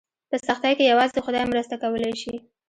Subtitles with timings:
[0.29, 2.35] په سختۍ کې یوازې خدای مرسته کولی شي.